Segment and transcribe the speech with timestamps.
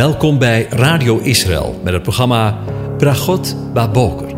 [0.00, 2.58] Welkom bij Radio Israël met het programma
[2.98, 4.34] Bragot Baboker.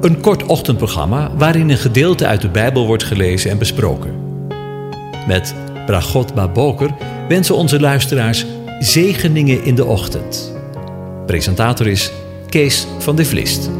[0.00, 4.46] Een kort ochtendprogramma waarin een gedeelte uit de Bijbel wordt gelezen en besproken.
[5.26, 5.54] Met
[5.86, 6.90] Bragot Baboker
[7.28, 8.46] wensen onze luisteraars
[8.78, 10.56] zegeningen in de ochtend.
[11.26, 12.12] Presentator is
[12.48, 13.70] Kees van de Vlist.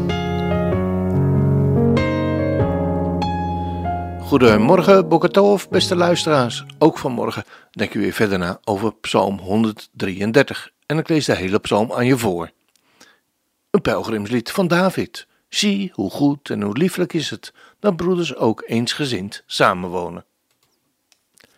[4.19, 6.65] Goedemorgen, Bokatov, beste luisteraars.
[6.77, 10.75] Ook vanmorgen denk je weer verder na over Psalm 133.
[10.87, 12.51] En ik lees de hele psalm aan je voor.
[13.69, 15.27] Een pelgrimslied van David.
[15.49, 20.25] Zie hoe goed en hoe lieflijk is het dat broeders ook eensgezind samenwonen.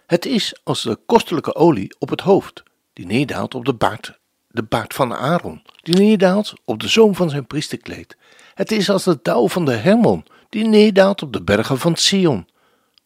[0.06, 4.64] Het is als de kostelijke olie op het hoofd, die neerdaalt op de baard, de
[4.64, 8.18] baard van Aaron, die neerdaalt op de zoom van zijn priesterkleed.
[8.54, 12.48] Het is als de touw van de Hermon, die neerdaalt op de bergen van Sion.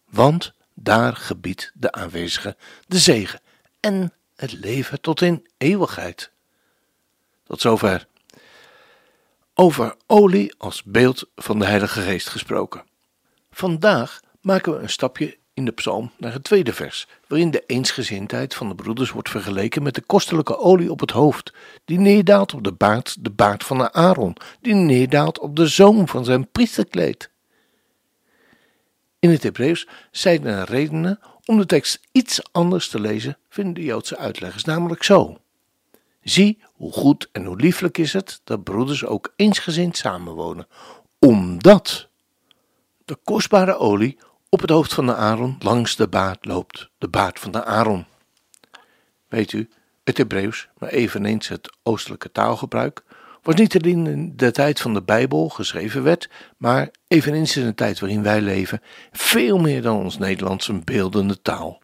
[0.10, 2.57] Want daar gebiedt de aanwezige
[2.88, 3.41] de zegen
[3.79, 4.13] en
[4.44, 6.32] het leven tot in eeuwigheid.
[7.44, 8.08] Tot zover.
[9.54, 12.84] Over olie als beeld van de Heilige Geest gesproken.
[13.52, 18.55] Vandaag maken we een stapje in de psalm naar het tweede vers, waarin de eensgezindheid
[18.55, 21.54] van de broeders wordt vergeleken met de kostelijke olie op het hoofd,
[21.85, 26.07] die neerdaalt op de baard, de baard van de Aaron, die neerdaalt op de zoom
[26.07, 27.30] van zijn priesterkleed.
[29.24, 33.84] In het Hebreeuws zijn er redenen om de tekst iets anders te lezen, vinden de
[33.84, 35.38] Joodse uitleggers namelijk zo.
[36.21, 40.68] Zie hoe goed en hoe lieflijk is het dat broeders ook eensgezind samenwonen,
[41.20, 42.07] omdat
[43.05, 44.18] de kostbare olie
[44.49, 48.05] op het hoofd van de Aaron langs de baard loopt, de baard van de Aaron.
[49.27, 49.70] Weet u,
[50.04, 53.04] het Hebreeuws, maar eveneens het oostelijke taalgebruik,
[53.44, 57.76] was niet alleen in de tijd van de Bijbel geschreven werd, maar eveneens in de
[57.76, 61.82] tijd waarin wij leven, veel meer dan ons Nederlands een beeldende taal.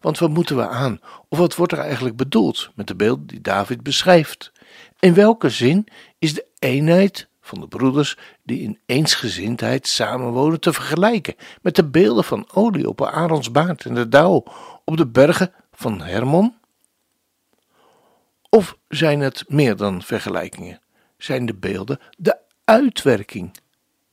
[0.00, 3.40] Want wat moeten we aan, of wat wordt er eigenlijk bedoeld met de beelden die
[3.40, 4.52] David beschrijft?
[4.98, 5.86] In welke zin
[6.18, 12.24] is de eenheid van de broeders die in eensgezindheid samenwonen te vergelijken met de beelden
[12.24, 14.44] van olie op Aarons baard en de dauw
[14.84, 16.54] op de bergen van Hermon?
[18.48, 20.81] Of zijn het meer dan vergelijkingen?
[21.22, 23.56] Zijn de beelden de uitwerking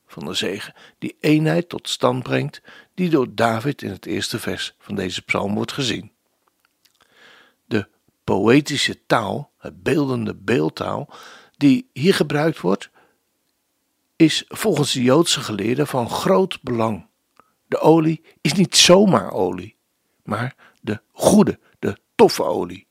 [0.06, 2.62] van de zegen, die eenheid tot stand brengt,
[2.94, 6.12] die door David in het eerste vers van deze psalm wordt gezien?
[7.64, 7.88] De
[8.24, 11.12] poëtische taal, het beeldende beeldtaal,
[11.56, 12.90] die hier gebruikt wordt,
[14.16, 17.06] is volgens de Joodse geleerden van groot belang.
[17.66, 19.76] De olie is niet zomaar olie,
[20.22, 22.86] maar de goede, de toffe olie,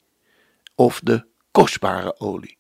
[0.76, 2.58] of de kostbare olie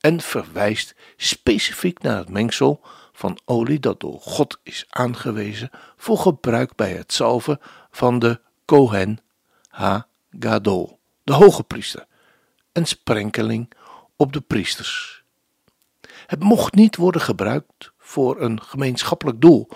[0.00, 2.80] en verwijst specifiek naar het mengsel
[3.12, 7.60] van olie dat door God is aangewezen voor gebruik bij het zalven
[7.90, 9.18] van de Kohen
[9.68, 12.06] Ha-Gadol, de hoge priester,
[12.72, 13.72] en sprenkeling
[14.16, 15.22] op de priesters.
[16.26, 19.68] Het mocht niet worden gebruikt voor een gemeenschappelijk doel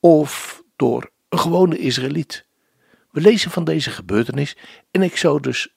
[0.00, 2.46] of door een gewone Israëliet.
[3.10, 4.56] We lezen van deze gebeurtenis
[4.90, 5.74] in Exodus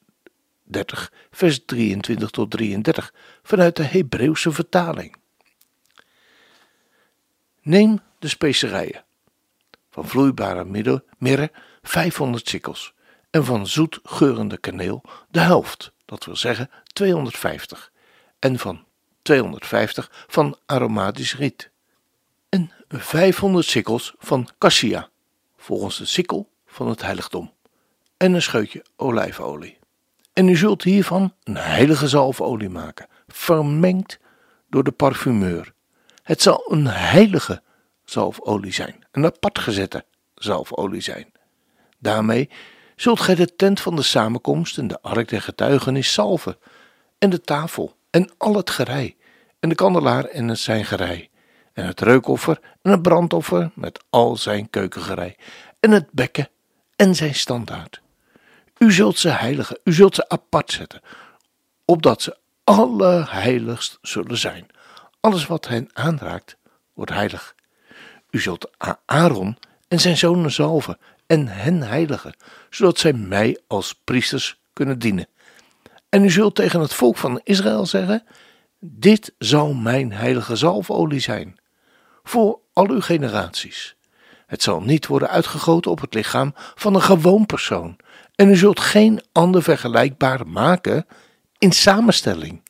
[0.72, 5.16] 30, vers 23 tot 33 vanuit de Hebreeuwse vertaling.
[7.62, 9.04] Neem de specerijen.
[9.90, 12.94] Van vloeibare mirre 500 sikkels
[13.30, 17.92] en van zoet geurende kaneel de helft, dat wil zeggen 250,
[18.40, 18.86] en van
[19.22, 21.70] 250 van aromatisch riet.
[22.50, 25.10] En 500 sikkels van cassia,
[25.58, 27.54] volgens de sikkel van het heiligdom,
[28.18, 29.80] en een scheutje olijfolie.
[30.34, 34.19] En u zult hiervan een heilige zalfolie maken, vermengd
[34.69, 35.74] door de parfumeur.
[36.24, 37.62] Het zal een heilige
[38.03, 40.06] zalfolie zijn, een apart gezette
[40.36, 41.31] zalfolie zijn.
[42.00, 42.50] Daarmee
[42.96, 46.58] zult gij de tent van de samenkomst en de ark der getuigenis salven,
[47.18, 49.16] en de tafel, en al het gerei,
[49.59, 51.30] en de kandelaar en het zijn gerei,
[51.74, 55.36] en het reukoffer en het brandoffer met al zijn keukengerei,
[55.80, 56.50] en het bekken
[56.95, 58.01] en zijn standaard.
[58.81, 61.01] U zult ze heiligen, u zult ze apart zetten,
[61.86, 64.68] opdat ze allerheiligst zullen zijn.
[65.19, 66.57] Alles wat hen aanraakt,
[66.94, 67.56] wordt heilig.
[68.30, 68.69] U zult
[69.06, 69.57] Aaron
[69.88, 70.98] en zijn zonen zalven
[71.28, 72.36] en hen heiligen,
[72.69, 75.28] zodat zij mij als priesters kunnen dienen.
[76.10, 78.24] En u zult tegen het volk van Israël zeggen:
[78.80, 81.60] Dit zal mijn heilige zalfolie zijn,
[82.24, 83.95] voor al uw generaties.
[84.48, 87.98] Het zal niet worden uitgegoten op het lichaam van een gewoon persoon,
[88.42, 91.08] en u zult geen ander vergelijkbaar maken
[91.58, 92.64] in samenstelling.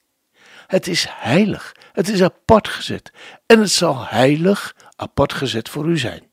[0.68, 3.12] Het is heilig, het is apart gezet
[3.46, 6.30] en het zal heilig apart gezet voor u zijn.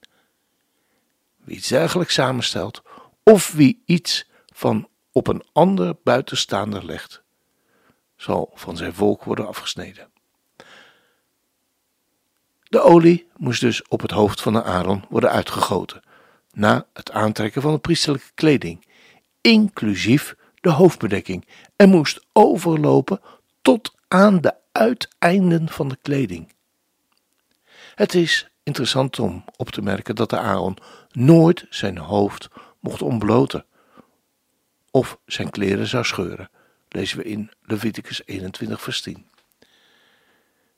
[1.37, 2.82] Wie iets dergelijks samenstelt
[3.23, 7.23] of wie iets van op een ander buitenstaander legt,
[8.17, 10.11] zal van zijn volk worden afgesneden.
[12.62, 16.02] De olie moest dus op het hoofd van de Aaron worden uitgegoten,
[16.52, 18.87] na het aantrekken van de priesterlijke kleding,
[19.48, 21.46] inclusief de hoofdbedekking,
[21.76, 23.20] en moest overlopen
[23.62, 26.52] tot aan de uiteinden van de kleding.
[27.94, 30.76] Het is interessant om op te merken dat de Aaron
[31.10, 32.48] nooit zijn hoofd
[32.80, 33.64] mocht ontbloten
[34.90, 36.50] of zijn kleren zou scheuren,
[36.88, 39.26] lezen we in Leviticus 21, vers 10.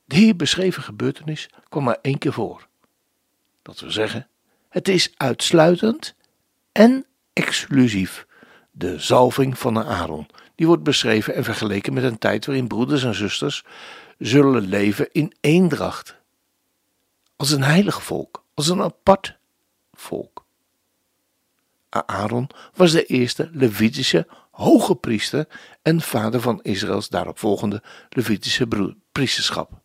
[0.04, 2.68] De hier beschreven gebeurtenis kwam maar één keer voor.
[3.62, 4.28] Dat wil zeggen,
[4.68, 6.14] het is uitsluitend
[6.72, 8.26] en exclusief
[8.70, 10.26] de zalving van de Aaron.
[10.54, 13.64] Die wordt beschreven en vergeleken met een tijd waarin broeders en zusters
[14.18, 16.16] zullen leven in eendracht.
[17.36, 19.38] Als een heilig volk, als een apart
[19.92, 20.44] volk.
[21.88, 25.46] Aaron was de eerste Levitische hoge priester
[25.82, 28.68] en vader van Israëls daaropvolgende Levitische
[29.12, 29.80] priesterschap.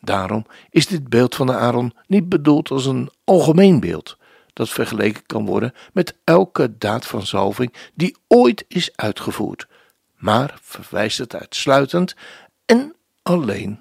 [0.00, 4.18] Daarom is dit beeld van Aaron niet bedoeld als een algemeen beeld
[4.56, 9.66] dat vergeleken kan worden met elke daad van zalving die ooit is uitgevoerd,
[10.14, 12.14] maar verwijst het uitsluitend
[12.66, 13.80] en alleen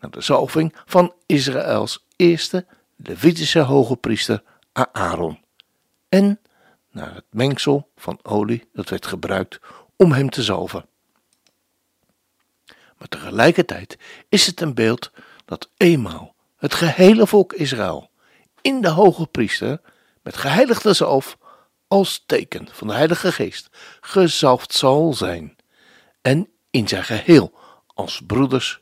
[0.00, 2.66] naar de zalving van Israëls eerste
[2.96, 4.42] Levitische hoge priester
[4.72, 5.38] Aaron
[6.08, 6.40] en
[6.90, 9.60] naar het mengsel van olie dat werd gebruikt
[9.96, 10.86] om hem te zalven.
[12.98, 13.98] Maar tegelijkertijd
[14.28, 15.10] is het een beeld
[15.44, 18.10] dat eenmaal het gehele volk Israël
[18.60, 19.80] in de hoge priester
[20.24, 21.38] met geheiligde zalf
[21.88, 23.68] als teken van de Heilige Geest
[24.00, 25.56] gezalfd zal zijn
[26.22, 28.80] en in zijn geheel als broeders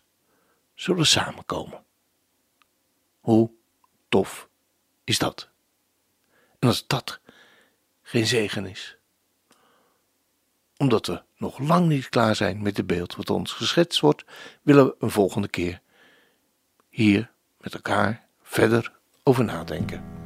[0.74, 1.84] zullen samenkomen.
[3.20, 3.50] Hoe
[4.08, 4.48] tof
[5.04, 5.48] is dat?
[6.58, 7.20] En als dat
[8.02, 8.96] geen zegen is,
[10.76, 14.24] omdat we nog lang niet klaar zijn met het beeld wat ons geschetst wordt,
[14.62, 15.80] willen we een volgende keer
[16.88, 17.30] hier
[17.60, 18.92] met elkaar verder
[19.22, 20.21] over nadenken.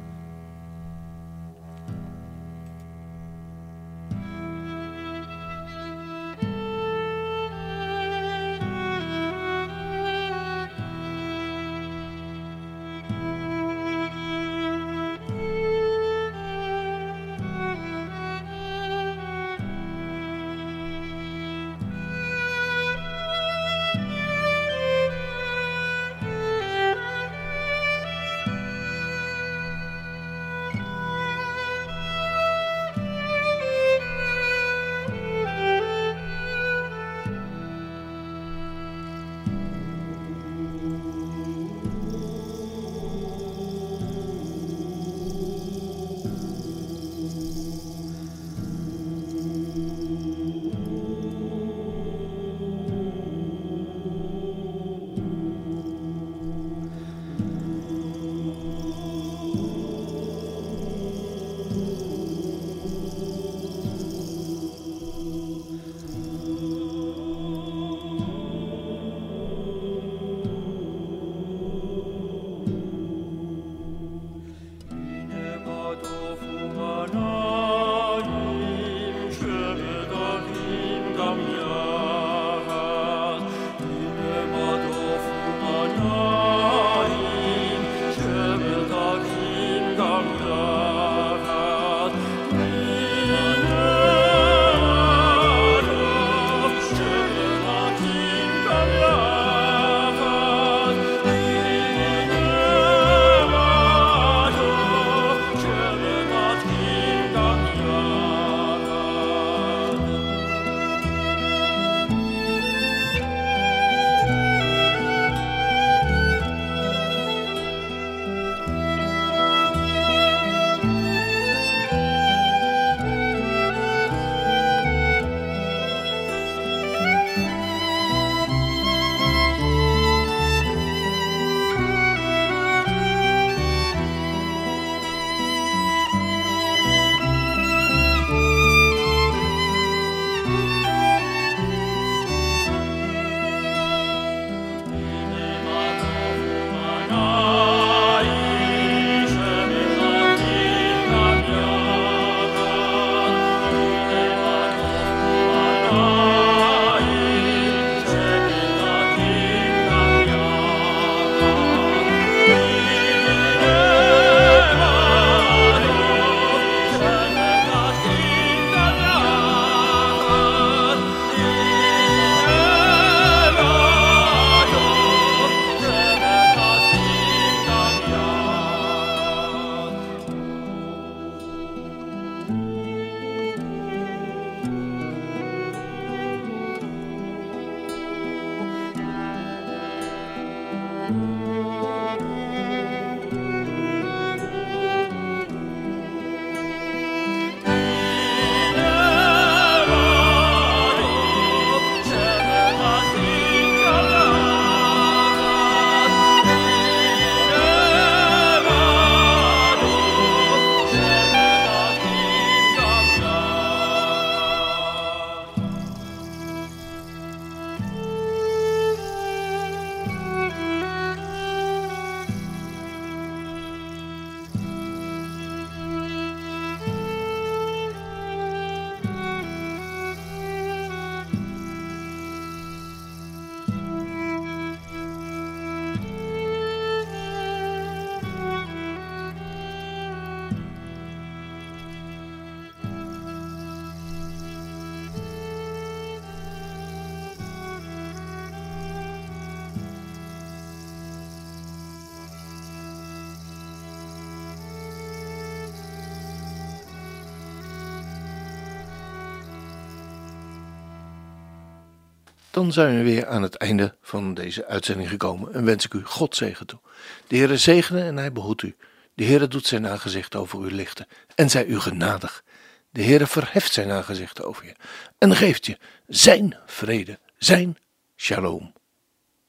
[262.51, 266.05] Dan zijn we weer aan het einde van deze uitzending gekomen en wens ik u
[266.05, 266.79] God zegen toe.
[267.27, 268.75] De Heere zegene en hij behoedt u.
[269.13, 272.43] De Heere doet zijn aangezicht over u lichten en zij u genadig.
[272.89, 274.75] De Heere verheft zijn aangezicht over je
[275.17, 275.77] en geeft je
[276.07, 277.77] zijn vrede, zijn
[278.15, 278.73] shalom.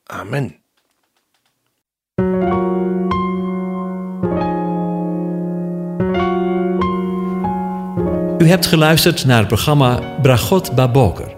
[0.05, 0.57] Amen.
[8.39, 11.38] U hebt geluisterd naar het programma Bragot Baboker.